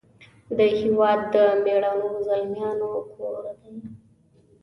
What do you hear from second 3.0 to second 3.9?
کور دی.